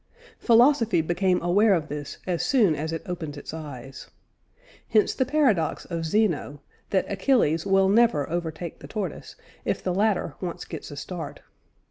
[0.39, 4.07] Philosophy became aware of this as soon as it opened its eyes.
[4.89, 10.33] Hence the paradox of Zeno, that Achilles will never overtake the tortoise, if the latter
[10.41, 11.41] once gets a start.